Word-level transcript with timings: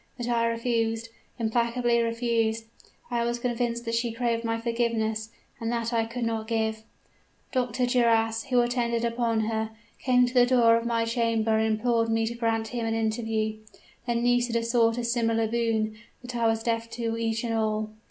But 0.17 0.27
I 0.27 0.47
refused 0.47 1.09
implacably 1.37 2.01
refused. 2.01 2.65
I 3.11 3.23
was 3.23 3.37
convinced 3.37 3.85
that 3.85 3.93
she 3.93 4.11
craved 4.11 4.43
my 4.43 4.59
forgiveness; 4.59 5.29
and 5.59 5.71
that 5.71 5.93
I 5.93 6.05
could 6.07 6.25
not 6.25 6.47
give. 6.47 6.81
"Dr. 7.51 7.85
Duras, 7.85 8.45
who 8.45 8.61
attended 8.61 9.05
upon 9.05 9.41
her, 9.41 9.69
came 9.99 10.25
to 10.25 10.33
the 10.33 10.47
door 10.47 10.75
of 10.75 10.87
my 10.87 11.05
chamber 11.05 11.55
and 11.55 11.75
implored 11.77 12.09
me 12.09 12.25
to 12.25 12.33
grant 12.33 12.69
him 12.69 12.87
an 12.87 12.95
interview: 12.95 13.57
then 14.07 14.23
Nisida 14.23 14.63
sought 14.63 14.97
a 14.97 15.03
similar 15.03 15.45
boon; 15.47 15.95
but 16.23 16.35
I 16.35 16.47
was 16.47 16.63
deaf 16.63 16.89
to 16.93 17.15
each 17.15 17.43
and 17.43 17.53
all. 17.53 17.91